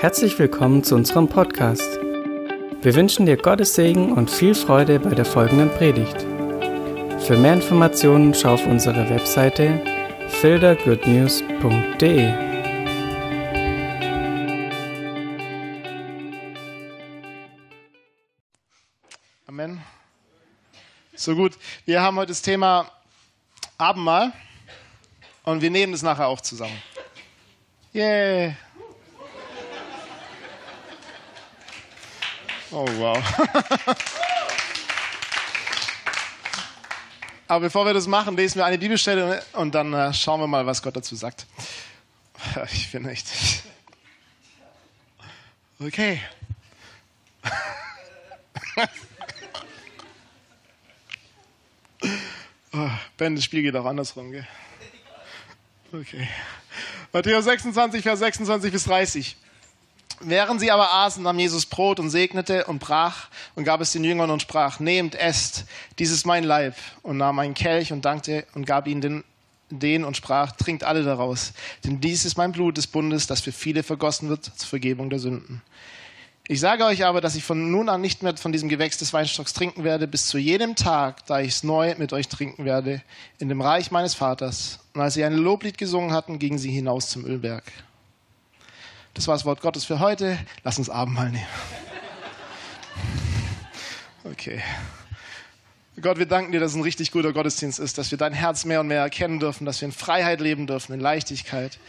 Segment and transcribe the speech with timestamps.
[0.00, 1.98] Herzlich willkommen zu unserem Podcast.
[2.82, 6.20] Wir wünschen dir Gottes Segen und viel Freude bei der folgenden Predigt.
[7.26, 9.82] Für mehr Informationen schau auf unsere Webseite
[10.40, 12.32] fildergoodnews.de.
[19.48, 19.82] Amen.
[21.16, 21.58] So gut.
[21.86, 22.88] Wir haben heute das Thema
[23.76, 24.32] Abendmahl
[25.42, 26.80] und wir nehmen es nachher auch zusammen.
[27.92, 28.52] Yeah.
[32.70, 33.18] Oh, wow.
[37.48, 40.66] Aber bevor wir das machen, lesen wir eine Bibelstelle und dann äh, schauen wir mal,
[40.66, 41.46] was Gott dazu sagt.
[42.72, 43.26] Ich bin echt.
[45.80, 46.20] Okay.
[52.70, 54.46] Oh, ben, das Spiel geht auch andersrum, gell?
[55.90, 56.28] Okay.
[57.12, 59.36] Matthäus 26, Vers 26 bis 30.
[60.20, 64.04] Während sie aber aßen, nahm Jesus Brot und segnete und brach und gab es den
[64.04, 65.64] Jüngern und sprach, nehmt, esst,
[65.98, 66.74] dies ist mein Leib.
[67.02, 69.24] Und nahm einen Kelch und dankte und gab ihnen den,
[69.70, 71.52] den und sprach, trinkt alle daraus.
[71.84, 75.20] Denn dies ist mein Blut des Bundes, das für viele vergossen wird zur Vergebung der
[75.20, 75.62] Sünden.
[76.50, 79.12] Ich sage euch aber, dass ich von nun an nicht mehr von diesem Gewächs des
[79.12, 83.02] Weinstocks trinken werde, bis zu jedem Tag, da ich es neu mit euch trinken werde,
[83.38, 84.78] in dem Reich meines Vaters.
[84.94, 87.64] Und als sie ein Loblied gesungen hatten, gingen sie hinaus zum Ölberg.
[89.18, 90.38] Das war das Wort Gottes für heute.
[90.62, 91.44] Lass uns Abendmahl nehmen.
[94.22, 94.62] Okay.
[96.00, 98.64] Gott, wir danken dir, dass es ein richtig guter Gottesdienst ist, dass wir dein Herz
[98.64, 101.80] mehr und mehr erkennen dürfen, dass wir in Freiheit leben dürfen, in Leichtigkeit.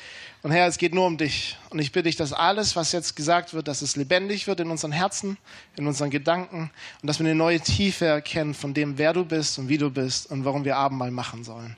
[0.42, 1.56] Und Herr, es geht nur um dich.
[1.70, 4.72] Und ich bitte dich, dass alles, was jetzt gesagt wird, dass es lebendig wird in
[4.72, 5.38] unseren Herzen,
[5.76, 6.72] in unseren Gedanken
[7.04, 9.92] und dass wir eine neue Tiefe erkennen von dem, wer du bist und wie du
[9.92, 11.78] bist und warum wir Abendmahl machen sollen.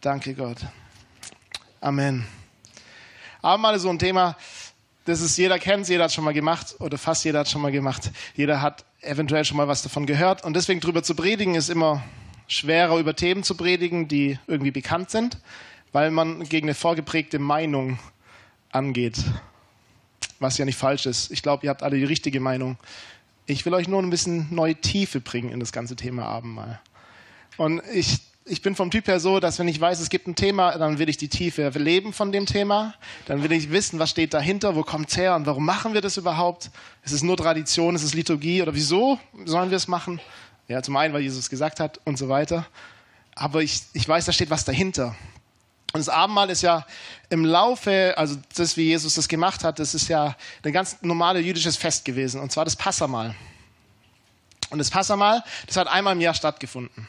[0.00, 0.58] Danke, Gott.
[1.80, 2.28] Amen.
[3.42, 4.36] Abendmahl ist so ein Thema,
[5.08, 7.72] das ist, jeder kennt jeder hat schon mal gemacht oder fast jeder hat schon mal
[7.72, 8.10] gemacht.
[8.34, 10.44] Jeder hat eventuell schon mal was davon gehört.
[10.44, 12.02] Und deswegen drüber zu predigen ist immer
[12.46, 15.38] schwerer, über Themen zu predigen, die irgendwie bekannt sind
[15.92, 17.98] weil man gegen eine vorgeprägte Meinung
[18.70, 19.18] angeht.
[20.40, 21.30] Was ja nicht falsch ist.
[21.30, 22.76] Ich glaube, ihr habt alle die richtige Meinung.
[23.46, 26.80] Ich will euch nur ein bisschen neue Tiefe bringen in das ganze Thema Abendmahl.
[27.56, 28.18] Und ich,
[28.48, 30.98] ich bin vom Typ her so, dass wenn ich weiß, es gibt ein Thema, dann
[30.98, 32.94] will ich die Tiefe leben von dem Thema.
[33.26, 36.00] Dann will ich wissen, was steht dahinter, wo kommt es her und warum machen wir
[36.00, 36.70] das überhaupt?
[37.04, 40.20] Ist es nur Tradition, ist es Liturgie oder wieso sollen wir es machen?
[40.66, 42.66] Ja, zum einen, weil Jesus gesagt hat und so weiter.
[43.34, 45.14] Aber ich, ich weiß, da steht was dahinter.
[45.92, 46.84] Und das Abendmahl ist ja
[47.30, 51.44] im Laufe, also das, wie Jesus das gemacht hat, das ist ja ein ganz normales
[51.44, 53.34] jüdisches Fest gewesen, und zwar das Passamal.
[54.70, 57.08] Und das Passamal, das hat einmal im Jahr stattgefunden.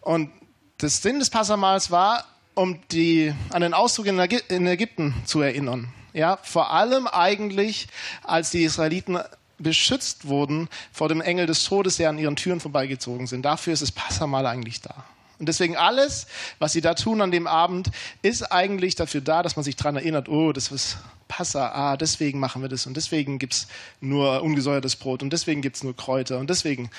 [0.00, 0.30] Und
[0.78, 2.24] das Sinn des Passamals war,
[2.54, 4.18] um die, an den Auszug in
[4.66, 5.92] Ägypten zu erinnern.
[6.12, 7.88] Ja, vor allem eigentlich,
[8.24, 9.18] als die Israeliten
[9.58, 13.42] beschützt wurden vor dem Engel des Todes, der an ihren Türen vorbeigezogen sind.
[13.42, 15.04] Dafür ist das Passamal eigentlich da.
[15.38, 16.26] Und deswegen alles,
[16.58, 17.90] was sie da tun an dem Abend,
[18.20, 22.40] ist eigentlich dafür da, dass man sich daran erinnert, oh, das ist Passa, ah, deswegen
[22.40, 23.68] machen wir das und deswegen gibt es
[24.00, 26.90] nur ungesäuertes Brot und deswegen gibt es nur Kräuter und deswegen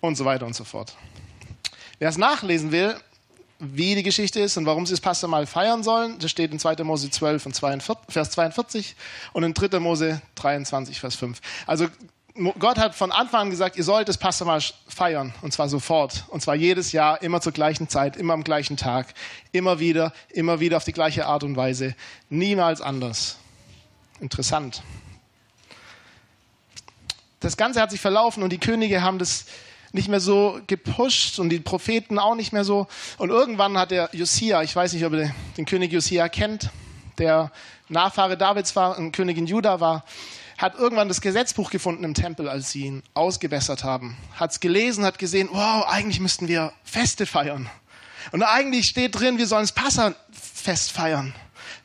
[0.00, 0.96] und so weiter und so fort.
[1.98, 2.96] Wer es nachlesen will,
[3.58, 6.58] wie die Geschichte ist und warum sie das Passa mal feiern sollen, das steht in
[6.58, 6.84] 2.
[6.84, 8.96] Mose 12 und 42, Vers 42
[9.32, 9.80] und in 3.
[9.80, 11.40] Mose 23, Vers 5.
[11.66, 11.88] Also
[12.60, 16.40] Gott hat von Anfang an gesagt, ihr sollt das Passamal feiern, und zwar sofort, und
[16.40, 19.12] zwar jedes Jahr, immer zur gleichen Zeit, immer am gleichen Tag,
[19.50, 21.96] immer wieder, immer wieder auf die gleiche Art und Weise,
[22.30, 23.38] niemals anders.
[24.20, 24.82] Interessant.
[27.40, 29.46] Das Ganze hat sich verlaufen und die Könige haben das
[29.92, 32.86] nicht mehr so gepusht und die Propheten auch nicht mehr so.
[33.16, 36.70] Und irgendwann hat der Josia, ich weiß nicht, ob ihr den König Josia kennt,
[37.18, 37.50] der
[37.88, 40.04] Nachfahre Davids war und Königin Juda war,
[40.58, 44.16] hat irgendwann das Gesetzbuch gefunden im Tempel, als sie ihn ausgebessert haben.
[44.34, 47.70] Hat es gelesen, hat gesehen, wow, eigentlich müssten wir Feste feiern.
[48.32, 51.32] Und eigentlich steht drin, wir sollen das Passafest feiern.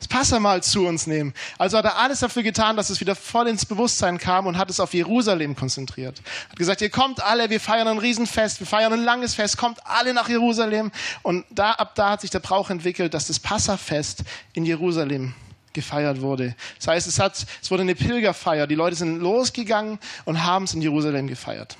[0.03, 1.33] Das Passamal zu uns nehmen.
[1.57, 4.69] Also hat er alles dafür getan, dass es wieder voll ins Bewusstsein kam und hat
[4.69, 6.21] es auf Jerusalem konzentriert.
[6.49, 9.77] Hat gesagt, ihr kommt alle, wir feiern ein Riesenfest, wir feiern ein langes Fest, kommt
[9.85, 10.91] alle nach Jerusalem.
[11.21, 15.33] Und da, ab da hat sich der Brauch entwickelt, dass das Passafest in Jerusalem
[15.71, 16.53] gefeiert wurde.
[16.79, 18.67] Das heißt, es, hat, es wurde eine Pilgerfeier.
[18.67, 21.77] Die Leute sind losgegangen und haben es in Jerusalem gefeiert.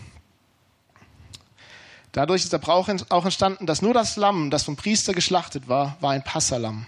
[2.14, 5.98] Dadurch ist der Brauch auch entstanden, dass nur das Lamm, das vom Priester geschlachtet war,
[6.00, 6.86] war ein Passalam.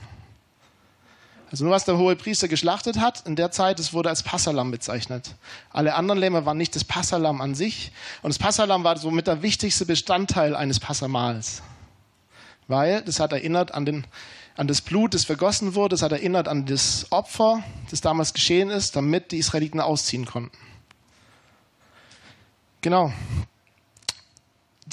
[1.56, 4.72] Also nur was der hohe Priester geschlachtet hat, in der Zeit, es wurde als Passalam
[4.72, 5.36] bezeichnet.
[5.70, 7.94] Alle anderen Lämmer waren nicht das Passalam an sich.
[8.22, 11.64] Und das Passalam war somit der wichtigste Bestandteil eines Passamals.
[12.68, 14.06] Weil das hat erinnert an den
[14.58, 15.96] an das Blut, das vergossen wurde.
[15.96, 20.58] Es hat erinnert an das Opfer, das damals geschehen ist, damit die Israeliten ausziehen konnten.
[22.82, 23.14] Genau.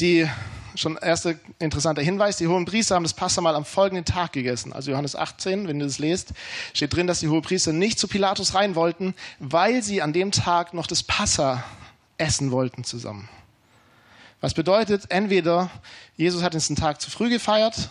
[0.02, 0.28] Die
[0.74, 4.72] schon erster interessanter Hinweis, die hohen Priester haben das Passamal am folgenden Tag gegessen.
[4.72, 6.32] Also Johannes 18, wenn ihr das lest,
[6.74, 10.32] steht drin, dass die hohen Priester nicht zu Pilatus rein wollten, weil sie an dem
[10.32, 11.62] Tag noch das Passa
[12.18, 13.28] essen wollten zusammen.
[14.40, 15.70] Was bedeutet, entweder
[16.16, 17.88] Jesus hat diesen Tag zu früh gefeiert,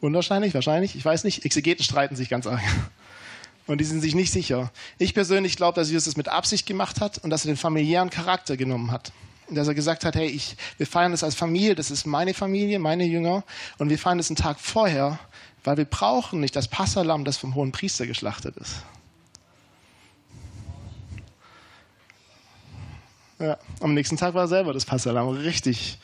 [0.00, 2.62] unwahrscheinlich, wahrscheinlich, ich weiß nicht, Exegeten streiten sich ganz arg.
[3.66, 4.70] Und die sind sich nicht sicher.
[4.98, 8.10] Ich persönlich glaube, dass Jesus das mit Absicht gemacht hat und dass er den familiären
[8.10, 9.12] Charakter genommen hat.
[9.48, 12.34] Und dass er gesagt hat, hey, ich, wir feiern das als Familie, das ist meine
[12.34, 13.42] Familie, meine Jünger.
[13.78, 15.18] Und wir feiern das einen Tag vorher,
[15.64, 18.76] weil wir brauchen nicht das Passalam, das vom hohen Priester geschlachtet ist.
[23.38, 25.98] Ja, am nächsten Tag war er selber das Passalam, richtig.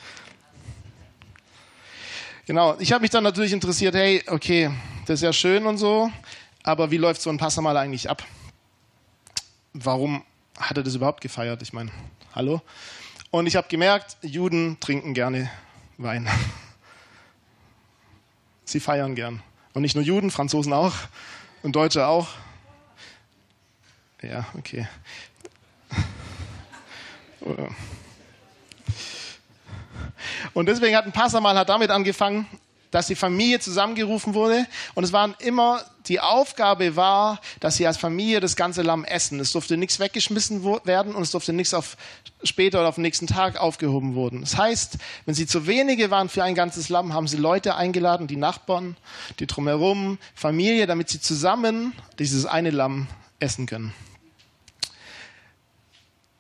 [2.47, 4.71] Genau, ich habe mich dann natürlich interessiert, hey, okay,
[5.07, 6.11] das ist ja schön und so,
[6.63, 8.25] aber wie läuft so ein Passamal eigentlich ab?
[9.73, 10.25] Warum
[10.59, 11.63] hat er das überhaupt gefeiert?
[11.63, 11.91] Ich meine,
[12.35, 12.61] hallo?
[13.31, 15.51] Und ich habe gemerkt, Juden trinken gerne
[15.99, 16.29] Wein.
[18.65, 19.43] Sie feiern gern.
[19.75, 20.95] Und nicht nur Juden, Franzosen auch
[21.63, 22.29] und Deutsche auch.
[24.23, 24.87] Ja, okay.
[30.53, 32.47] Und deswegen hat ein Passamal hat damit angefangen,
[32.91, 37.97] dass die Familie zusammengerufen wurde und es waren immer, die Aufgabe war, dass sie als
[37.97, 39.39] Familie das ganze Lamm essen.
[39.39, 41.97] Es durfte nichts weggeschmissen werden und es durfte nichts auf
[42.43, 44.41] später oder auf den nächsten Tag aufgehoben werden.
[44.41, 48.27] Das heißt, wenn sie zu wenige waren für ein ganzes Lamm, haben sie Leute eingeladen,
[48.27, 48.97] die Nachbarn,
[49.39, 53.07] die drumherum, Familie, damit sie zusammen dieses eine Lamm
[53.39, 53.93] essen können.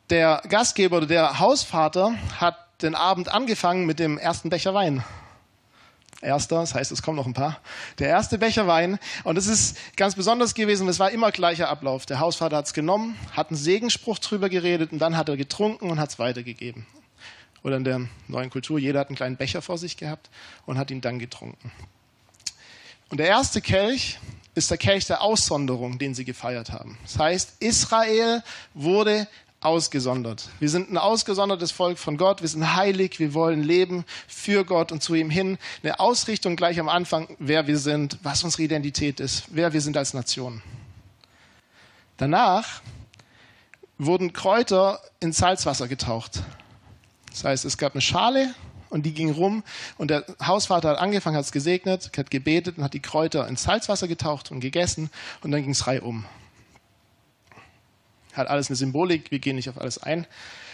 [0.08, 5.05] Der Gastgeber oder der Hausvater hat den Abend angefangen mit dem ersten Becher Wein.
[6.22, 7.61] Erster, das heißt, es kommen noch ein paar.
[7.99, 8.99] Der erste Becher Wein.
[9.25, 10.87] Und es ist ganz besonders gewesen.
[10.88, 12.05] Es war immer gleicher Ablauf.
[12.05, 15.90] Der Hausvater hat es genommen, hat einen Segenspruch drüber geredet und dann hat er getrunken
[15.90, 16.87] und hat es weitergegeben.
[17.62, 20.28] Oder in der neuen Kultur, jeder hat einen kleinen Becher vor sich gehabt
[20.67, 21.72] und hat ihn dann getrunken.
[23.08, 24.19] Und der erste Kelch
[24.55, 26.99] ist der Kelch der Aussonderung, den sie gefeiert haben.
[27.02, 28.43] Das heißt, Israel
[28.75, 29.26] wurde
[29.61, 30.49] ausgesondert.
[30.59, 32.41] Wir sind ein ausgesondertes Volk von Gott.
[32.41, 33.19] Wir sind heilig.
[33.21, 35.59] Wir wollen leben für Gott und zu ihm hin.
[35.83, 39.97] Eine Ausrichtung gleich am Anfang, wer wir sind, was unsere Identität ist, wer wir sind
[39.97, 40.62] als Nation.
[42.17, 42.81] Danach
[43.99, 46.43] wurden Kräuter in Salzwasser getaucht.
[47.31, 48.55] Das heißt, es gab eine Schale
[48.89, 49.63] und die ging rum
[49.99, 53.56] und der Hausvater hat angefangen, hat es gesegnet, hat gebetet und hat die Kräuter in
[53.56, 55.11] Salzwasser getaucht und gegessen
[55.43, 56.25] und dann ging es reihum.
[58.32, 60.27] Hat alles eine Symbolik, wir gehen nicht auf alles ein.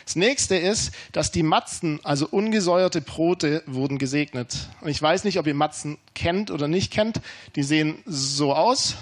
[0.06, 4.68] Das nächste ist, dass die Matzen, also ungesäuerte Brote, wurden gesegnet.
[4.80, 7.20] Und ich weiß nicht, ob ihr Matzen kennt oder nicht kennt.
[7.56, 8.94] Die sehen so aus.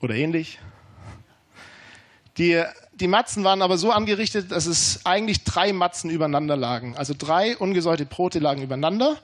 [0.00, 0.58] Oder ähnlich.
[2.38, 2.62] Die,
[2.94, 6.96] die Matzen waren aber so angerichtet, dass es eigentlich drei Matzen übereinander lagen.
[6.96, 9.18] Also drei ungesäuerte Brote lagen übereinander.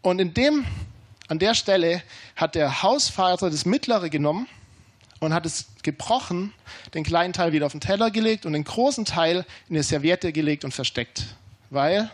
[0.00, 0.64] Und in dem,
[1.28, 2.02] an der Stelle
[2.34, 4.46] hat der Hausvater das mittlere genommen
[5.20, 6.52] und hat es gebrochen,
[6.94, 10.32] den kleinen Teil wieder auf den Teller gelegt und den großen Teil in eine Serviette
[10.32, 11.36] gelegt und versteckt,
[11.68, 12.10] weil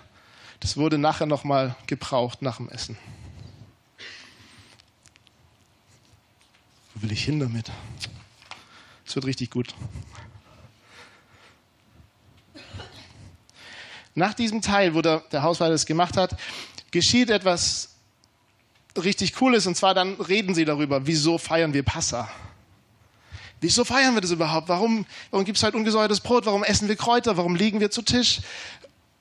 [0.60, 2.98] das wurde nachher nochmal gebraucht nach dem Essen.
[6.94, 7.70] Wo will ich hin damit?
[9.06, 9.74] Es wird richtig gut.
[14.14, 16.36] Nach diesem Teil, wo der, der Hauswart es gemacht hat,
[16.90, 17.90] geschieht etwas
[18.96, 22.30] richtig Cooles und zwar dann reden sie darüber, wieso feiern wir Passa.
[23.60, 24.68] Wieso feiern wir das überhaupt?
[24.68, 26.46] Warum, warum gibt es halt ungesäuertes Brot?
[26.46, 27.36] Warum essen wir Kräuter?
[27.36, 28.40] Warum liegen wir zu Tisch?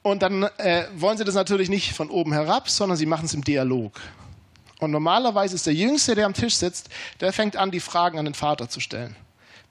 [0.01, 3.33] Und dann äh, wollen sie das natürlich nicht von oben herab, sondern sie machen es
[3.33, 3.99] im Dialog.
[4.79, 6.89] Und normalerweise ist der Jüngste, der am Tisch sitzt,
[7.21, 9.15] der fängt an, die Fragen an den Vater zu stellen.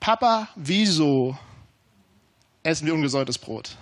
[0.01, 1.37] Papa, wieso
[2.63, 3.77] essen wir ungesäuertes Brot?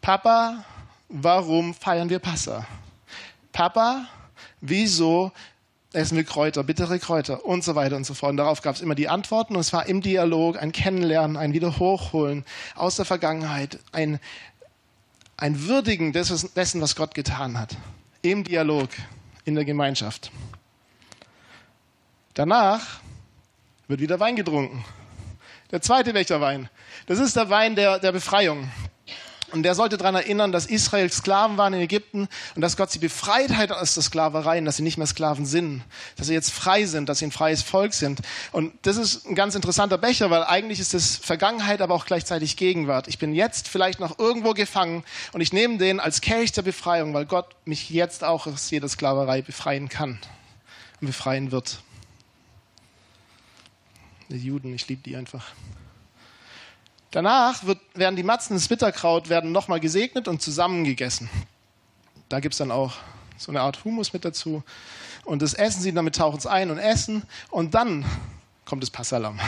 [0.00, 0.64] Papa,
[1.08, 2.66] warum feiern wir Passa?
[3.52, 4.06] Papa,
[4.60, 5.32] wieso
[5.94, 8.30] essen wir Kräuter, bittere Kräuter und so weiter und so fort.
[8.30, 11.52] Und darauf gab es immer die Antworten und es war im Dialog ein Kennenlernen, ein
[11.52, 14.20] Wiederhochholen aus der Vergangenheit, ein,
[15.36, 17.76] ein Würdigen dessen, was Gott getan hat.
[18.22, 18.88] Im Dialog,
[19.44, 20.30] in der Gemeinschaft.
[22.34, 23.00] Danach
[23.86, 24.84] wird wieder Wein getrunken.
[25.70, 26.68] Der zweite Becher Wein.
[27.06, 28.70] Das ist der Wein der, der Befreiung.
[29.54, 32.98] Und der sollte daran erinnern, dass Israel Sklaven waren in Ägypten und dass Gott sie
[32.98, 35.84] befreit hat aus der Sklaverei und dass sie nicht mehr Sklaven sind,
[36.16, 38.20] dass sie jetzt frei sind, dass sie ein freies Volk sind.
[38.50, 42.56] Und das ist ein ganz interessanter Becher, weil eigentlich ist es Vergangenheit, aber auch gleichzeitig
[42.56, 43.06] Gegenwart.
[43.06, 47.14] Ich bin jetzt vielleicht noch irgendwo gefangen und ich nehme den als Kelch der Befreiung,
[47.14, 50.18] weil Gott mich jetzt auch aus jeder Sklaverei befreien kann
[51.00, 51.78] und befreien wird.
[54.30, 55.52] Die Juden, ich liebe die einfach.
[57.14, 61.30] Danach wird, werden die Matzen des Bitterkraut werden nochmal gesegnet und zusammengegessen.
[62.28, 62.94] Da gibt es dann auch
[63.38, 64.64] so eine Art Humus mit dazu.
[65.24, 67.22] Und das essen sie, damit tauchen es ein und essen.
[67.50, 68.04] Und dann
[68.64, 69.38] kommt das Passalam.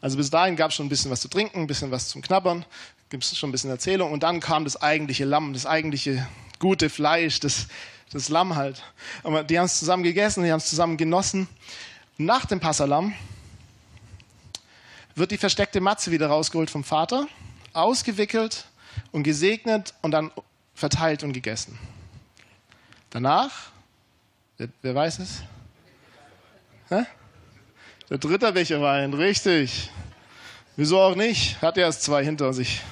[0.00, 2.22] Also bis dahin gab es schon ein bisschen was zu trinken, ein bisschen was zum
[2.22, 2.64] Knabbern,
[3.10, 4.10] gibt es schon ein bisschen Erzählung.
[4.10, 6.26] Und dann kam das eigentliche Lamm, das eigentliche
[6.58, 7.66] gute Fleisch, das,
[8.10, 8.82] das Lamm halt.
[9.22, 11.46] Aber die haben es zusammen gegessen, die haben es zusammen genossen.
[12.16, 13.12] Nach dem Passalam
[15.16, 17.26] wird die versteckte Matze wieder rausgeholt vom Vater,
[17.72, 18.66] ausgewickelt
[19.12, 20.30] und gesegnet und dann
[20.74, 21.78] verteilt und gegessen.
[23.10, 23.70] Danach,
[24.58, 25.42] wer, wer weiß es?
[26.90, 27.04] Hä?
[28.10, 29.90] Der dritte Becher Wein, richtig.
[30.76, 31.60] Wieso auch nicht?
[31.62, 32.82] Hat er erst zwei hinter sich.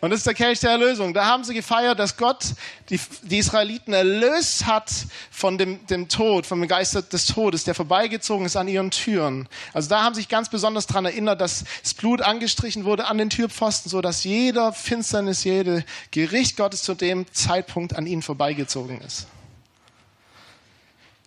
[0.00, 1.12] Und das ist der Kelch der Erlösung.
[1.12, 2.54] Da haben sie gefeiert, dass Gott
[2.88, 4.90] die, die Israeliten erlöst hat
[5.30, 9.48] von dem, dem Tod, vom Geist des Todes, der vorbeigezogen ist an ihren Türen.
[9.72, 13.28] Also da haben sich ganz besonders daran erinnert, dass das Blut angestrichen wurde an den
[13.28, 19.26] Türpfosten, so dass jeder Finsternis, jede Gericht Gottes zu dem Zeitpunkt an ihnen vorbeigezogen ist.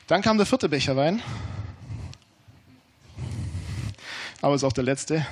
[0.08, 1.22] Dann kam der vierte Becher Wein.
[4.42, 5.26] Aber ist auch der letzte.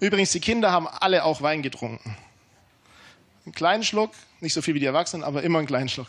[0.00, 2.16] Übrigens, die Kinder haben alle auch Wein getrunken.
[3.44, 6.08] Einen kleinen Schluck, nicht so viel wie die Erwachsenen, aber immer einen kleinen Schluck.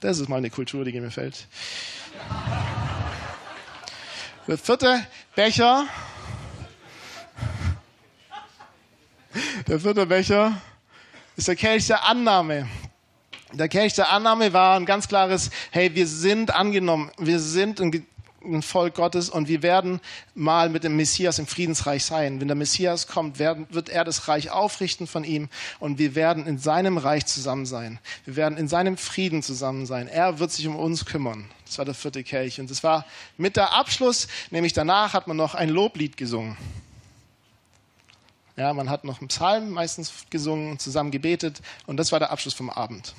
[0.00, 1.46] Das ist mal eine Kultur, die mir gefällt.
[4.48, 5.86] Der vierte Becher.
[9.68, 10.60] Der vierte Becher
[11.36, 12.68] ist der Kelch der Annahme.
[13.52, 18.06] Der Kelch der Annahme war ein ganz klares, hey, wir sind angenommen, wir sind ein
[18.44, 20.00] ein Volk Gottes und wir werden
[20.34, 22.40] mal mit dem Messias im Friedensreich sein.
[22.40, 26.46] Wenn der Messias kommt, werden, wird er das Reich aufrichten von ihm und wir werden
[26.46, 27.98] in seinem Reich zusammen sein.
[28.24, 30.08] Wir werden in seinem Frieden zusammen sein.
[30.08, 31.50] Er wird sich um uns kümmern.
[31.66, 32.60] Das war der vierte Kelch.
[32.60, 33.04] Und das war
[33.36, 36.56] mit der Abschluss, nämlich danach hat man noch ein Loblied gesungen.
[38.56, 42.30] Ja, man hat noch einen Psalm meistens gesungen und zusammen gebetet und das war der
[42.30, 43.14] Abschluss vom Abend.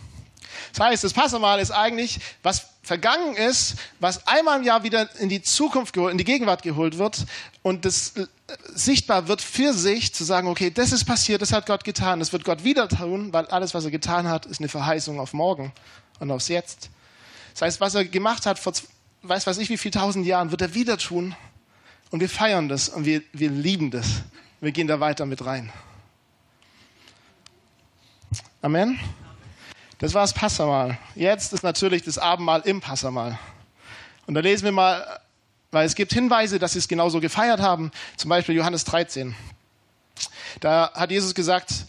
[0.73, 5.29] Das heißt, das Passamal ist eigentlich, was vergangen ist, was einmal im Jahr wieder in
[5.29, 7.25] die Zukunft geholt, in die Gegenwart geholt wird
[7.61, 8.25] und das äh,
[8.73, 12.33] sichtbar wird für sich, zu sagen, okay, das ist passiert, das hat Gott getan, das
[12.33, 15.71] wird Gott wieder tun, weil alles, was er getan hat, ist eine Verheißung auf morgen
[16.19, 16.89] und aufs Jetzt.
[17.53, 18.73] Das heißt, was er gemacht hat vor,
[19.21, 21.35] weiß was ich, wie viel tausend Jahren, wird er wieder tun
[22.09, 24.07] und wir feiern das und wir, wir lieben das.
[24.59, 25.71] Wir gehen da weiter mit rein.
[28.61, 28.99] Amen.
[30.01, 30.97] Das war das Passamal.
[31.13, 33.37] Jetzt ist natürlich das Abendmahl im Passamal.
[34.25, 35.19] Und da lesen wir mal,
[35.69, 37.91] weil es gibt Hinweise, dass sie es genauso gefeiert haben.
[38.17, 39.35] Zum Beispiel Johannes 13.
[40.59, 41.85] Da hat Jesus gesagt,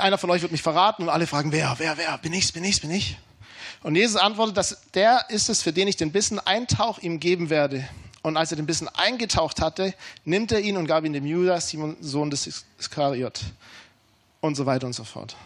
[0.00, 2.64] einer von euch wird mich verraten und alle fragen, wer, wer, wer, bin ich's, bin
[2.64, 3.18] ich's, bin ich?
[3.84, 7.50] Und Jesus antwortet, dass der ist es, für den ich den Bissen Eintauch ihm geben
[7.50, 7.88] werde.
[8.22, 9.94] Und als er den Bissen eingetaucht hatte,
[10.24, 13.42] nimmt er ihn und gab ihn dem Judas, Simon, Sohn des Iskariot.
[14.40, 15.36] Und so weiter und so fort.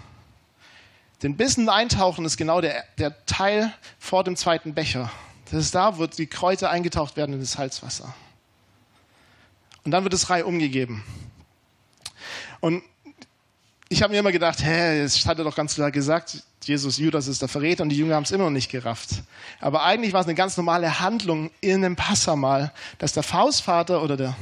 [1.22, 5.10] Den Bissen eintauchen ist genau der, der Teil vor dem zweiten Becher.
[5.50, 8.14] Das ist da, wo die Kräuter eingetaucht werden in das Salzwasser.
[9.84, 11.02] Und dann wird das Rei umgegeben.
[12.60, 12.82] Und
[13.88, 17.26] ich habe mir immer gedacht, hä, das hat er doch ganz klar gesagt, Jesus, Judas
[17.26, 19.22] ist der Verräter und die Jünger haben es immer noch nicht gerafft.
[19.60, 24.16] Aber eigentlich war es eine ganz normale Handlung in einem Passamal, dass der Faustvater oder
[24.16, 24.36] der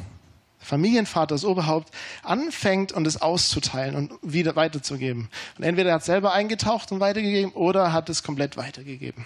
[0.67, 5.29] Familienvater, das Oberhaupt, anfängt und es auszuteilen und wieder weiterzugeben.
[5.57, 9.25] Und entweder er hat selber eingetaucht und weitergegeben oder hat es komplett weitergegeben.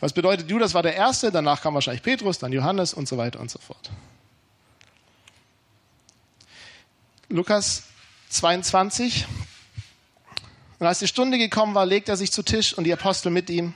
[0.00, 3.40] Was bedeutet Judas war der Erste, danach kam wahrscheinlich Petrus, dann Johannes und so weiter
[3.40, 3.90] und so fort.
[7.30, 7.84] Lukas
[8.28, 9.26] 22.
[10.78, 13.48] Und als die Stunde gekommen war, legte er sich zu Tisch und die Apostel mit
[13.48, 13.74] ihm.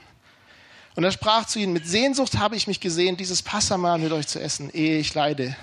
[0.95, 4.27] Und er sprach zu ihnen, mit Sehnsucht habe ich mich gesehen, dieses Passamal mit euch
[4.27, 5.55] zu essen, ehe ich leide.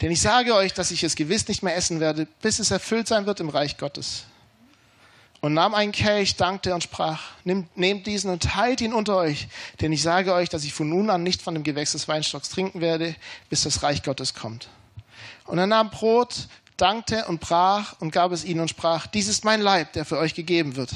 [0.00, 3.06] Denn ich sage euch, dass ich es gewiss nicht mehr essen werde, bis es erfüllt
[3.06, 4.24] sein wird im Reich Gottes.
[5.40, 9.46] Und nahm einen Kelch, dankte und sprach, nehmt, nehmt diesen und teilt ihn unter euch,
[9.80, 12.48] denn ich sage euch, dass ich von nun an nicht von dem Gewächs des Weinstocks
[12.48, 13.14] trinken werde,
[13.50, 14.68] bis das Reich Gottes kommt.
[15.44, 19.44] Und er nahm Brot, dankte und brach und gab es ihnen und sprach, dies ist
[19.44, 20.90] mein Leib, der für euch gegeben wird.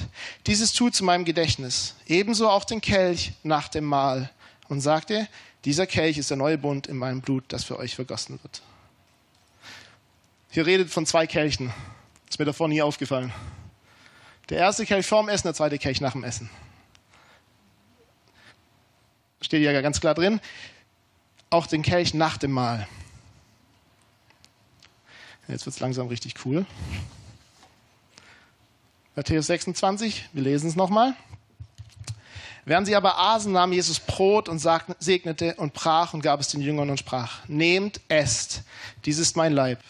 [0.47, 1.95] Dieses tut zu meinem Gedächtnis.
[2.07, 4.31] Ebenso auch den Kelch nach dem Mahl.
[4.69, 5.29] Und sagte,
[5.67, 8.63] dieser Kelch ist der neue Bund in meinem Blut, das für euch vergossen wird.
[10.51, 11.75] Hier redet von zwei Kelchen.
[12.29, 13.33] Ist mir davor nie aufgefallen.
[14.49, 16.49] Der erste Kelch vorm Essen, der zweite Kelch nach dem Essen.
[19.43, 20.41] Steht ja ganz klar drin.
[21.51, 22.89] Auch den Kelch nach dem Mahl.
[25.49, 26.65] Jetzt wird es langsam richtig cool.
[29.17, 31.15] Matthäus 26, wir lesen es nochmal.
[32.65, 36.61] Während sie aber aßen, nahm Jesus Brot und segnete und brach und gab es den
[36.61, 38.63] Jüngern und sprach, nehmt, esst,
[39.05, 39.81] dies ist mein Leib.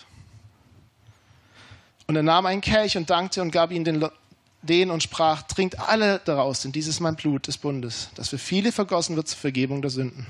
[2.06, 4.04] Und er nahm einen Kelch und dankte und gab ihn den,
[4.62, 8.38] den und sprach, trinkt alle daraus, denn dies ist mein Blut des Bundes, das für
[8.38, 10.26] viele vergossen wird zur Vergebung der Sünden.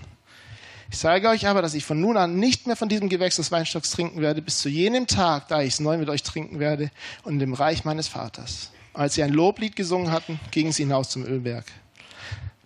[0.92, 3.50] Ich sage euch aber, dass ich von nun an nicht mehr von diesem Gewächs des
[3.50, 6.90] Weinstocks trinken werde, bis zu jenem Tag, da ich es neu mit euch trinken werde
[7.22, 8.70] und dem Reich meines Vaters.
[8.92, 11.64] Als sie ein Loblied gesungen hatten, gingen sie hinaus zum Ölberg.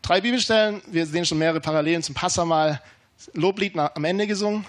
[0.03, 2.83] Drei Bibelstellen, wir sehen schon mehrere Parallelen zum Passamal.
[3.33, 4.67] Loblied am Ende gesungen.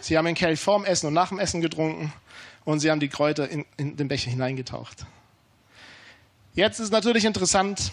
[0.00, 2.12] Sie haben den Kelch vorm Essen und nach dem Essen getrunken
[2.64, 5.06] und sie haben die Kräuter in, in den Becher hineingetaucht.
[6.52, 7.92] Jetzt ist natürlich interessant,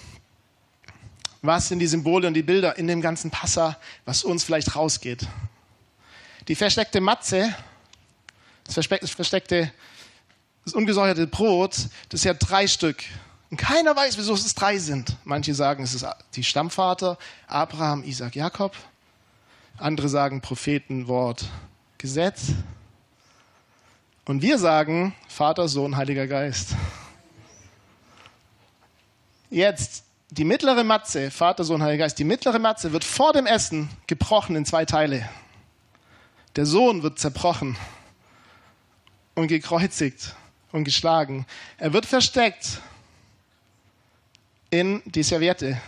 [1.45, 5.27] was sind die Symbole und die Bilder in dem ganzen Passa, was uns vielleicht rausgeht.
[6.47, 7.55] Die versteckte Matze,
[8.63, 9.71] das versteckte,
[10.63, 13.03] das ungesäuerte Brot, das ja drei Stück.
[13.51, 15.17] Und keiner weiß, wieso es drei sind.
[15.23, 18.75] Manche sagen, es ist die Stammvater, Abraham, Isaac, Jakob.
[19.77, 21.45] Andere sagen Propheten, Wort,
[21.97, 22.53] Gesetz.
[24.25, 26.75] Und wir sagen Vater, Sohn, Heiliger Geist.
[29.49, 33.89] Jetzt die mittlere Matze, Vater, Sohn, Heiliger Geist, die mittlere Matze wird vor dem Essen
[34.07, 35.29] gebrochen in zwei Teile.
[36.55, 37.77] Der Sohn wird zerbrochen
[39.35, 40.35] und gekreuzigt
[40.71, 41.45] und geschlagen.
[41.77, 42.81] Er wird versteckt
[44.69, 45.79] in die Serviette.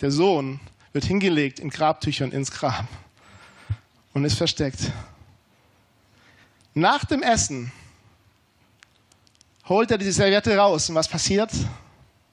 [0.00, 0.60] Der Sohn
[0.92, 2.86] wird hingelegt in Grabtüchern ins Grab
[4.12, 4.92] und ist versteckt.
[6.74, 7.72] Nach dem Essen
[9.68, 11.50] holt er die Serviette raus und was passiert?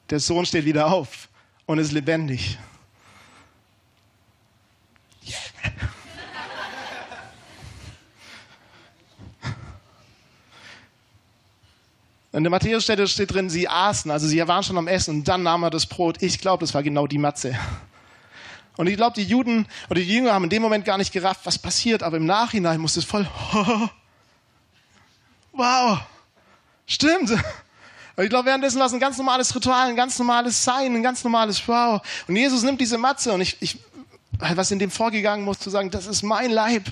[0.09, 1.29] Der Sohn steht wieder auf
[1.65, 2.57] und ist lebendig.
[5.25, 5.37] Yeah.
[12.33, 15.43] In der Matthäusstelle steht drin, sie aßen, also sie waren schon am Essen und dann
[15.43, 16.21] nahm er das Brot.
[16.23, 17.55] Ich glaube, das war genau die Matze.
[18.75, 21.41] Und ich glaube, die Juden oder die Jünger haben in dem Moment gar nicht gerafft,
[21.43, 23.29] was passiert, aber im Nachhinein muss es voll,
[25.51, 25.99] wow,
[26.87, 27.37] stimmt.
[28.15, 31.03] Und ich glaube, währenddessen war es ein ganz normales Ritual, ein ganz normales Sein, ein
[31.03, 32.01] ganz normales Wow.
[32.27, 33.79] Und Jesus nimmt diese Matze und ich, ich
[34.39, 36.91] was in dem vorgegangen muss, zu sagen, das ist mein Leib.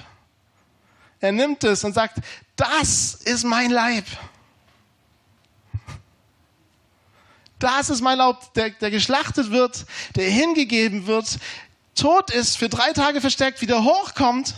[1.20, 2.18] Er nimmt es und sagt,
[2.56, 4.06] das ist mein Leib.
[7.60, 11.38] Das ist mein Laub, der, der geschlachtet wird, der hingegeben wird,
[11.94, 14.56] tot ist, für drei Tage versteckt, wieder hochkommt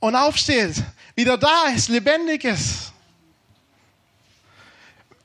[0.00, 0.82] und aufsteht,
[1.14, 2.93] wieder da ist, lebendig ist.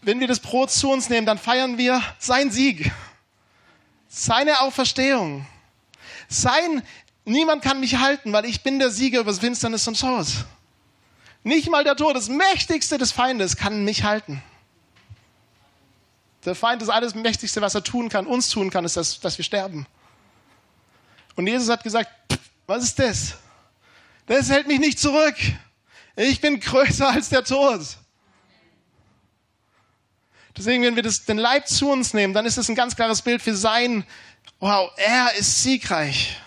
[0.02, 2.92] Wenn wir das Brot zu uns nehmen, dann feiern wir sein Sieg,
[4.08, 5.46] seine Auferstehung,
[6.30, 6.84] sein,
[7.26, 10.28] niemand kann mich halten, weil ich bin der Sieger über das Finsternis und Tod.
[11.44, 14.42] Nicht mal der Tod, das mächtigste des Feindes, kann mich halten.
[16.46, 19.38] Der Feind ist alles Mächtigste, was er tun kann, uns tun kann, ist, dass, dass
[19.38, 19.86] wir sterben.
[21.36, 22.10] Und Jesus hat gesagt,
[22.68, 23.36] was ist das?
[24.26, 25.36] Das hält mich nicht zurück.
[26.16, 27.82] Ich bin größer als der Tod.
[30.58, 33.22] Deswegen, wenn wir das, den Leib zu uns nehmen, dann ist das ein ganz klares
[33.22, 34.06] Bild für sein,
[34.60, 36.38] wow, er ist siegreich.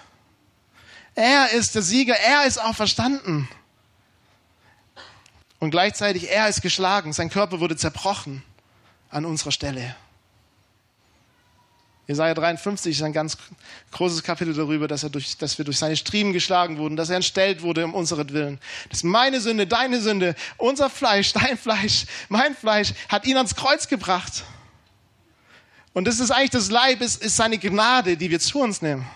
[1.14, 3.48] Er ist der Sieger, er ist auch verstanden.
[5.58, 8.42] Und gleichzeitig, er ist geschlagen, sein Körper wurde zerbrochen
[9.10, 9.94] an unserer Stelle.
[12.12, 13.38] Jesaja 53 ist ein ganz
[13.90, 17.16] großes Kapitel darüber, dass, er durch, dass wir durch seine Striemen geschlagen wurden, dass er
[17.16, 18.61] entstellt wurde um unseren Willen.
[18.90, 23.88] Dass meine Sünde, deine Sünde, unser Fleisch, dein Fleisch, mein Fleisch hat ihn ans Kreuz
[23.88, 24.44] gebracht.
[25.94, 29.07] Und das ist eigentlich das Leib, ist, ist seine Gnade, die wir zu uns nehmen.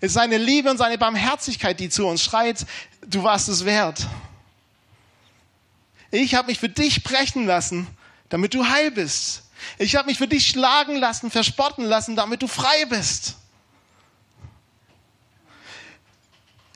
[0.00, 2.64] Ist seine Liebe und seine Barmherzigkeit, die zu uns schreit,
[3.06, 4.06] du warst es wert.
[6.10, 7.86] Ich habe mich für dich brechen lassen,
[8.30, 9.42] damit du heil bist.
[9.78, 13.36] Ich habe mich für dich schlagen lassen, verspotten lassen, damit du frei bist.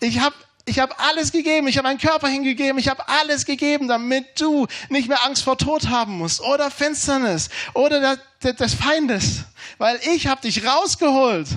[0.00, 0.34] Ich habe
[0.66, 4.66] ich hab alles gegeben, ich habe meinen Körper hingegeben, ich habe alles gegeben, damit du
[4.88, 9.44] nicht mehr Angst vor Tod haben musst oder Finsternis oder der, der, des Feindes,
[9.76, 11.48] weil ich habe dich rausgeholt.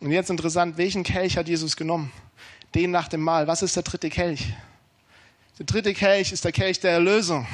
[0.00, 2.12] Und jetzt interessant, welchen Kelch hat Jesus genommen?
[2.74, 3.46] Den nach dem Mahl.
[3.46, 4.52] Was ist der dritte Kelch?
[5.58, 7.46] Der dritte Kelch ist der Kelch der Erlösung.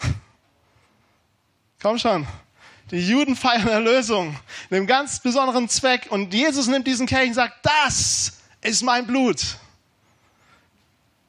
[1.82, 2.26] Komm schon.
[2.90, 4.36] Die Juden feiern Erlösung
[4.70, 6.06] mit einem ganz besonderen Zweck.
[6.10, 9.58] Und Jesus nimmt diesen Kelch und sagt, das ist mein Blut.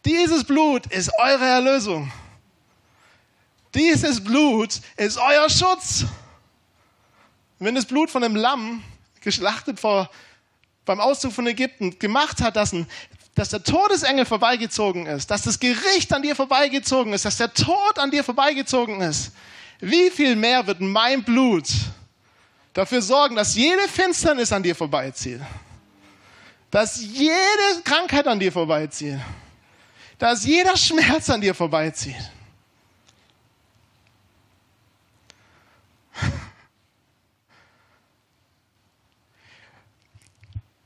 [0.05, 2.11] Dieses Blut ist eure Erlösung.
[3.73, 6.05] Dieses Blut ist euer Schutz.
[7.59, 8.83] Wenn das Blut von einem Lamm
[9.21, 10.09] geschlachtet vor,
[10.85, 12.87] beim Auszug von Ägypten gemacht hat, dass, ein,
[13.33, 17.97] dass der Todesengel vorbeigezogen ist, dass das Gericht an dir vorbeigezogen ist, dass der Tod
[17.97, 19.31] an dir vorbeigezogen ist,
[19.79, 21.67] wie viel mehr wird mein Blut
[22.73, 25.41] dafür sorgen, dass jede Finsternis an dir vorbeizieht?
[26.71, 29.19] Dass jede Krankheit an dir vorbeizieht?
[30.17, 32.15] Dass jeder Schmerz an dir vorbeizieht?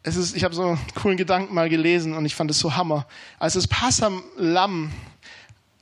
[0.10, 2.76] Es ist, ich habe so einen coolen Gedanken mal gelesen und ich fand es so
[2.76, 3.06] Hammer.
[3.38, 4.92] Als das Passam-Lamm,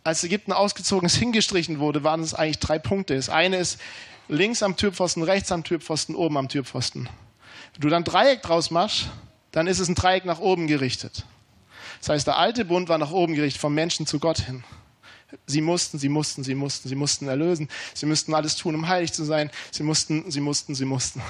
[0.04, 3.16] als Ägypten ausgezogen ist, hingestrichen wurde, waren es eigentlich drei Punkte.
[3.16, 3.80] Das eine ist
[4.28, 7.08] links am Türpfosten, rechts am Türpfosten, oben am Türpfosten.
[7.74, 9.08] Wenn du dann Dreieck draus machst,
[9.52, 11.24] dann ist es ein Dreieck nach oben gerichtet.
[12.00, 14.66] Das heißt, der alte Bund war nach oben gerichtet, vom Menschen zu Gott hin.
[15.46, 17.70] Sie mussten, sie mussten, sie mussten, sie mussten erlösen.
[17.94, 19.52] Sie mussten alles tun, um heilig zu sein.
[19.72, 21.22] Sie mussten, sie mussten, sie mussten.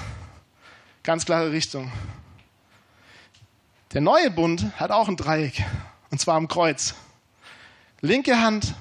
[1.04, 1.92] Ganz klare Richtung.
[3.94, 5.64] Der neue Bund hat auch ein Dreieck,
[6.10, 6.94] und zwar am Kreuz.
[8.02, 8.74] Linke Hand,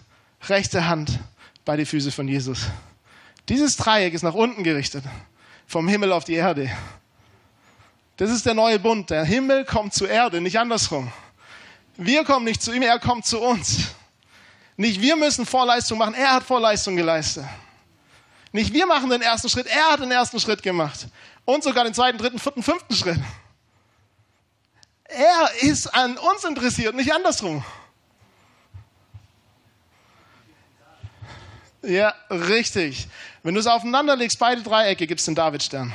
[0.50, 1.20] rechte Hand
[1.64, 2.66] bei die Füße von Jesus.
[3.48, 5.06] Dieses Dreieck ist nach unten gerichtet,
[5.66, 6.70] vom Himmel auf die Erde.
[8.18, 9.10] Das ist der neue Bund.
[9.10, 11.10] Der Himmel kommt zur Erde, nicht andersrum.
[11.96, 13.92] Wir kommen nicht zu ihm, er kommt zu uns.
[14.76, 17.46] Nicht wir müssen Vorleistung machen, er hat Vorleistung geleistet.
[18.52, 21.08] Nicht wir machen den ersten Schritt, er hat den ersten Schritt gemacht.
[21.46, 23.20] Und sogar den zweiten, dritten, vierten, fünften Schritt.
[25.10, 27.64] Er ist an uns interessiert, nicht andersrum.
[31.82, 33.08] Ja, richtig.
[33.44, 35.94] Wenn du es aufeinander legst, beide Dreiecke, gibt es den Davidstern.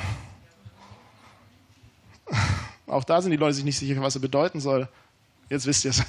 [2.87, 4.89] Auch da sind die Leute sich nicht sicher, was er bedeuten soll.
[5.51, 6.03] Jetzt wisst ihr es.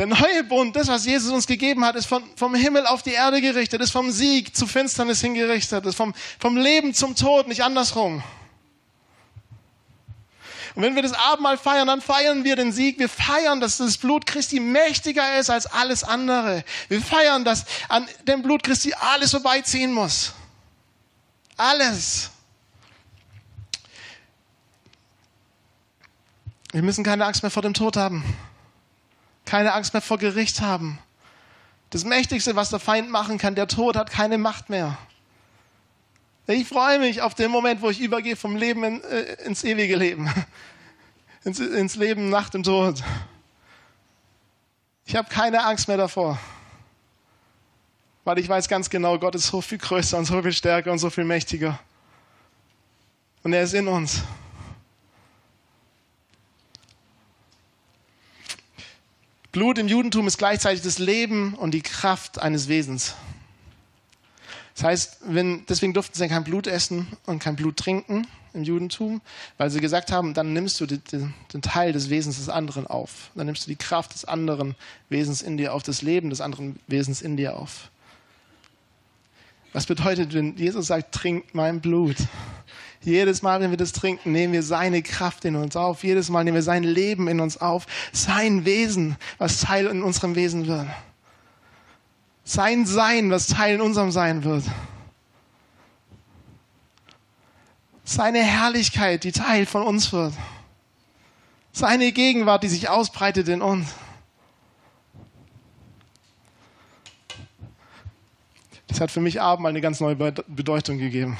[0.00, 3.12] Der neue Bund, das, was Jesus uns gegeben hat, ist von, vom Himmel auf die
[3.12, 7.62] Erde gerichtet, ist vom Sieg zu Finsternis hingerichtet, ist vom, vom Leben zum Tod, nicht
[7.62, 8.22] andersrum.
[10.74, 12.98] Und wenn wir das Abendmahl feiern, dann feiern wir den Sieg.
[12.98, 16.64] Wir feiern, dass das Blut Christi mächtiger ist als alles andere.
[16.88, 20.32] Wir feiern, dass an dem Blut Christi alles vorbeiziehen muss.
[21.58, 22.30] Alles.
[26.72, 28.24] Wir müssen keine Angst mehr vor dem Tod haben
[29.50, 31.00] keine Angst mehr vor Gericht haben.
[31.90, 34.96] Das Mächtigste, was der Feind machen kann, der Tod hat keine Macht mehr.
[36.46, 39.96] Ich freue mich auf den Moment, wo ich übergehe vom Leben in, äh, ins ewige
[39.96, 40.32] Leben,
[41.44, 43.02] ins, ins Leben nach dem Tod.
[45.04, 46.38] Ich habe keine Angst mehr davor,
[48.22, 51.00] weil ich weiß ganz genau, Gott ist so viel größer und so viel stärker und
[51.00, 51.76] so viel mächtiger.
[53.42, 54.22] Und er ist in uns.
[59.52, 63.14] Blut im Judentum ist gleichzeitig das Leben und die Kraft eines Wesens.
[64.74, 69.20] Das heißt, wenn, deswegen durften sie kein Blut essen und kein Blut trinken im Judentum,
[69.58, 73.30] weil sie gesagt haben, dann nimmst du den, den, Teil des Wesens des anderen auf.
[73.34, 74.76] Dann nimmst du die Kraft des anderen
[75.08, 77.90] Wesens in dir auf, das Leben des anderen Wesens in dir auf.
[79.72, 82.16] Was bedeutet, wenn Jesus sagt, trinkt mein Blut?
[83.02, 86.04] Jedes Mal, wenn wir das trinken, nehmen wir seine Kraft in uns auf.
[86.04, 87.86] Jedes Mal nehmen wir sein Leben in uns auf.
[88.12, 90.86] Sein Wesen, was Teil in unserem Wesen wird.
[92.44, 94.64] Sein Sein, was Teil in unserem Sein wird.
[98.04, 100.34] Seine Herrlichkeit, die Teil von uns wird.
[101.72, 103.86] Seine Gegenwart, die sich ausbreitet in uns.
[108.90, 111.38] Das hat für mich Abend eine ganz neue Bedeutung gegeben.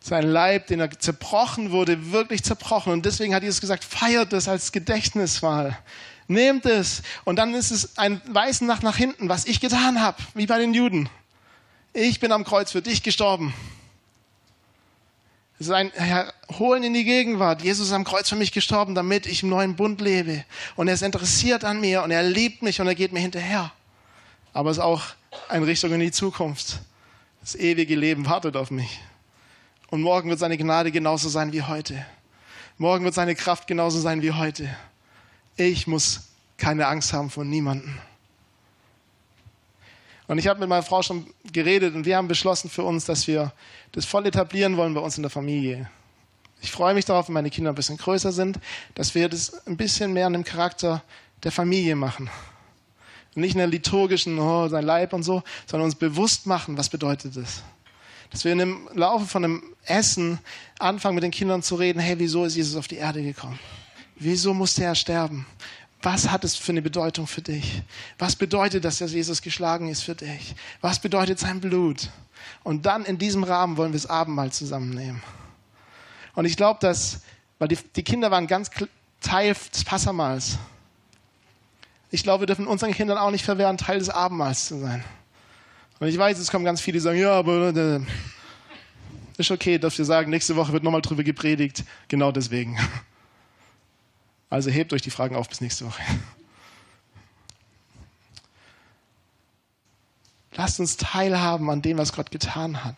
[0.00, 2.92] Sein Leib, den er zerbrochen wurde, wirklich zerbrochen.
[2.92, 5.78] Und deswegen hat Jesus gesagt, feiert es als Gedächtniswahl.
[6.26, 7.02] Nehmt es.
[7.24, 10.58] Und dann ist es ein Weisen nach, nach hinten, was ich getan habe, wie bei
[10.58, 11.08] den Juden.
[11.92, 13.54] Ich bin am Kreuz für dich gestorben.
[15.60, 15.92] Es ist ein
[16.58, 17.62] Holen in die Gegenwart.
[17.62, 20.44] Jesus ist am Kreuz für mich gestorben, damit ich im neuen Bund lebe.
[20.74, 23.70] Und er ist interessiert an mir und er liebt mich und er geht mir hinterher.
[24.52, 25.02] Aber es ist auch
[25.48, 26.80] eine Richtung in die Zukunft.
[27.40, 29.00] Das ewige Leben wartet auf mich.
[29.88, 32.04] Und morgen wird seine Gnade genauso sein wie heute.
[32.78, 34.68] Morgen wird seine Kraft genauso sein wie heute.
[35.56, 37.98] Ich muss keine Angst haben vor niemandem.
[40.28, 43.26] Und ich habe mit meiner Frau schon geredet und wir haben beschlossen für uns, dass
[43.26, 43.52] wir
[43.90, 45.90] das voll etablieren wollen bei uns in der Familie.
[46.62, 48.60] Ich freue mich darauf, wenn meine Kinder ein bisschen größer sind,
[48.94, 51.02] dass wir das ein bisschen mehr in dem Charakter
[51.42, 52.30] der Familie machen.
[53.34, 57.36] Nicht in der liturgischen, oh, sein Leib und so, sondern uns bewusst machen, was bedeutet
[57.36, 57.62] das.
[58.30, 60.38] Dass wir im Laufe von einem Essen
[60.78, 63.58] anfangen mit den Kindern zu reden, hey, wieso ist Jesus auf die Erde gekommen?
[64.16, 65.46] Wieso musste er sterben?
[66.02, 67.82] Was hat es für eine Bedeutung für dich?
[68.18, 70.54] Was bedeutet, dass Jesus geschlagen ist für dich?
[70.80, 72.10] Was bedeutet sein Blut?
[72.62, 75.22] Und dann in diesem Rahmen wollen wir das Abendmahl zusammennehmen.
[76.34, 77.20] Und ich glaube, dass,
[77.58, 78.70] weil die, die Kinder waren ganz
[79.20, 80.58] Teil des Passamals.
[82.10, 85.04] Ich glaube, wir dürfen unseren Kindern auch nicht verwehren, Teil des Abendmahls zu sein.
[86.00, 88.00] Und ich weiß, es kommen ganz viele, die sagen, ja, aber äh,
[89.36, 91.84] ist okay, dürft ihr sagen, nächste Woche wird nochmal drüber gepredigt.
[92.08, 92.78] Genau deswegen.
[94.48, 96.02] Also hebt euch die Fragen auf bis nächste Woche.
[100.56, 102.96] Lasst uns teilhaben an dem, was Gott getan hat.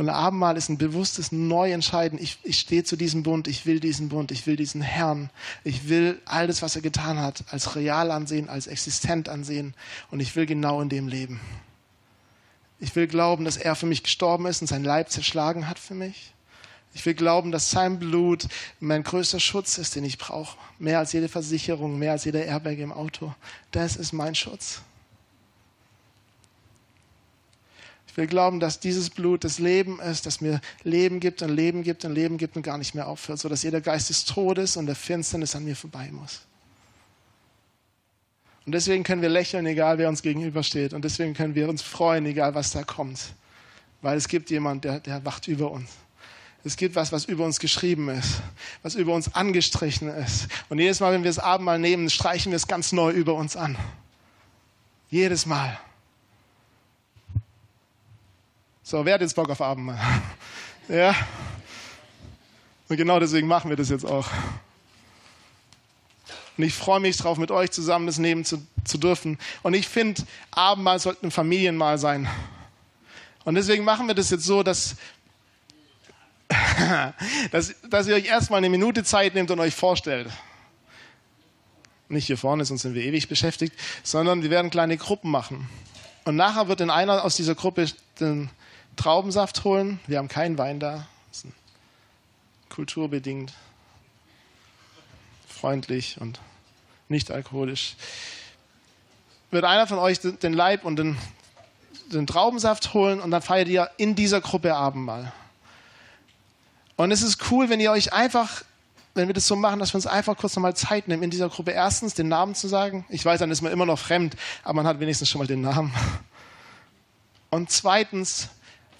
[0.00, 2.18] Und Abendmahl ist ein bewusstes Neuentscheiden.
[2.18, 5.28] Ich, ich stehe zu diesem Bund, ich will diesen Bund, ich will diesen Herrn.
[5.62, 9.74] Ich will all das, was er getan hat, als real ansehen, als existent ansehen.
[10.10, 11.38] Und ich will genau in dem leben.
[12.78, 15.92] Ich will glauben, dass er für mich gestorben ist und sein Leib zerschlagen hat für
[15.92, 16.32] mich.
[16.94, 18.48] Ich will glauben, dass sein Blut
[18.80, 20.56] mein größter Schutz ist, den ich brauche.
[20.78, 23.34] Mehr als jede Versicherung, mehr als jeder Airbag im Auto.
[23.70, 24.80] Das ist mein Schutz.
[28.10, 31.84] Ich will glauben, dass dieses Blut das Leben ist, das mir Leben gibt und Leben
[31.84, 34.86] gibt und Leben gibt und gar nicht mehr aufhört, sodass jeder Geist des Todes und
[34.86, 36.40] der Finsternis an mir vorbei muss.
[38.66, 40.92] Und deswegen können wir lächeln, egal wer uns gegenübersteht.
[40.92, 43.32] Und deswegen können wir uns freuen, egal was da kommt.
[44.02, 45.90] Weil es gibt jemand, der, der wacht über uns.
[46.64, 48.42] Es gibt was, was über uns geschrieben ist,
[48.82, 50.48] was über uns angestrichen ist.
[50.68, 53.56] Und jedes Mal, wenn wir das Abendmahl nehmen, streichen wir es ganz neu über uns
[53.56, 53.78] an.
[55.10, 55.78] Jedes Mal.
[58.90, 60.00] So, wer hat jetzt Bock auf Abendmahl?
[60.88, 61.14] Ja?
[62.88, 64.26] Und genau deswegen machen wir das jetzt auch.
[66.58, 69.38] Und ich freue mich darauf, mit euch zusammen das nehmen zu, zu dürfen.
[69.62, 72.28] Und ich finde, Abendmahl sollte ein Familienmahl sein.
[73.44, 74.96] Und deswegen machen wir das jetzt so, dass,
[77.52, 80.28] dass, dass ihr euch erstmal eine Minute Zeit nehmt und euch vorstellt.
[82.08, 85.68] Nicht hier vorne, sonst sind wir ewig beschäftigt, sondern wir werden kleine Gruppen machen.
[86.24, 87.86] Und nachher wird in einer aus dieser Gruppe
[88.18, 88.50] den
[89.00, 89.98] Traubensaft holen.
[90.06, 91.06] Wir haben keinen Wein da.
[92.68, 93.54] Kulturbedingt
[95.48, 96.38] freundlich und
[97.08, 97.96] nicht alkoholisch.
[99.50, 101.16] Wird einer von euch den Leib und den,
[102.12, 105.32] den Traubensaft holen und dann feiert ihr in dieser Gruppe Abendmahl.
[106.96, 108.64] Und es ist cool, wenn ihr euch einfach,
[109.14, 111.48] wenn wir das so machen, dass wir uns einfach kurz nochmal Zeit nehmen, in dieser
[111.48, 113.06] Gruppe erstens den Namen zu sagen.
[113.08, 115.62] Ich weiß, dann ist man immer noch fremd, aber man hat wenigstens schon mal den
[115.62, 115.90] Namen.
[117.48, 118.50] Und zweitens,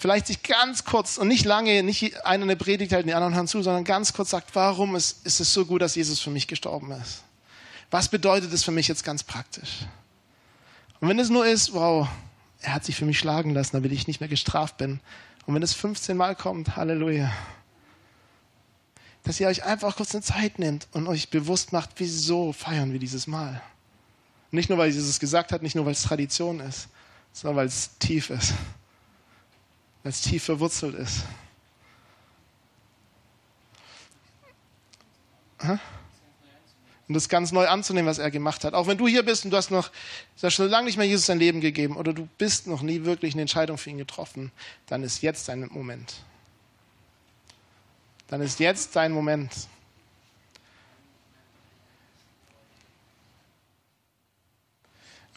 [0.00, 3.46] vielleicht sich ganz kurz und nicht lange, nicht einer eine Predigt hält, die anderen hören
[3.46, 6.48] zu, sondern ganz kurz sagt, warum ist, ist es so gut, dass Jesus für mich
[6.48, 7.22] gestorben ist?
[7.90, 9.80] Was bedeutet es für mich jetzt ganz praktisch?
[11.00, 12.08] Und wenn es nur ist, wow,
[12.62, 15.00] er hat sich für mich schlagen lassen, damit ich nicht mehr gestraft bin.
[15.44, 17.30] Und wenn es 15 Mal kommt, Halleluja.
[19.24, 22.98] Dass ihr euch einfach kurz eine Zeit nehmt und euch bewusst macht, wieso feiern wir
[22.98, 23.60] dieses Mal.
[24.50, 26.88] Nicht nur, weil Jesus es gesagt hat, nicht nur, weil es Tradition ist,
[27.34, 28.54] sondern weil es tief ist
[30.02, 31.24] weil es tief verwurzelt ist.
[37.08, 38.72] Und das ganz neu anzunehmen, was er gemacht hat.
[38.72, 41.06] Auch wenn du hier bist und du hast noch, du hast schon lange nicht mehr
[41.06, 44.52] Jesus dein Leben gegeben oder du bist noch nie wirklich eine Entscheidung für ihn getroffen,
[44.86, 46.22] dann ist jetzt dein Moment.
[48.28, 49.50] Dann ist jetzt dein Moment.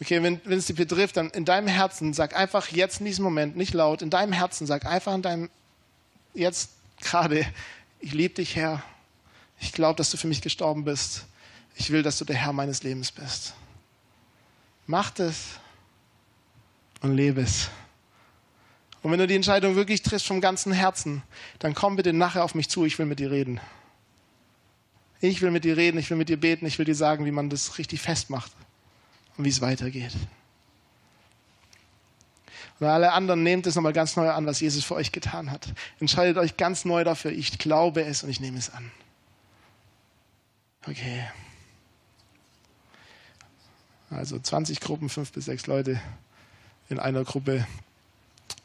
[0.00, 3.56] Okay, wenn, es dich betrifft, dann in deinem Herzen sag einfach jetzt in diesem Moment,
[3.56, 5.50] nicht laut, in deinem Herzen sag einfach in deinem,
[6.34, 7.46] jetzt gerade,
[8.00, 8.82] ich liebe dich, Herr.
[9.60, 11.26] Ich glaube, dass du für mich gestorben bist.
[11.76, 13.54] Ich will, dass du der Herr meines Lebens bist.
[14.86, 15.60] Mach es
[17.00, 17.68] und lebe es.
[19.02, 21.22] Und wenn du die Entscheidung wirklich triffst vom ganzen Herzen,
[21.60, 23.60] dann komm bitte nachher auf mich zu, ich will mit dir reden.
[25.20, 27.30] Ich will mit dir reden, ich will mit dir beten, ich will dir sagen, wie
[27.30, 28.50] man das richtig festmacht
[29.36, 30.12] und wie es weitergeht.
[32.80, 35.72] Und alle anderen nehmt es nochmal ganz neu an, was Jesus für euch getan hat.
[36.00, 38.90] Entscheidet euch ganz neu dafür, ich glaube es und ich nehme es an.
[40.86, 41.24] Okay.
[44.10, 46.00] Also 20 Gruppen, fünf bis sechs Leute
[46.88, 47.66] in einer Gruppe.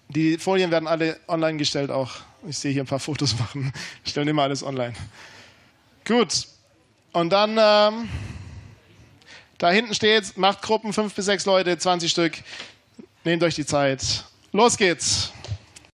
[0.10, 2.16] Die Folien werden alle online gestellt auch.
[2.48, 3.66] Ich sehe hier ein paar Fotos machen.
[3.66, 3.72] Wir
[4.10, 4.94] stellen immer alles online.
[6.06, 6.48] Gut.
[7.12, 8.10] Und dann ähm,
[9.60, 12.34] da hinten steht, macht Gruppen, fünf bis sechs Leute, 20 Stück.
[13.24, 14.24] Nehmt euch die Zeit.
[14.52, 15.32] Los geht's.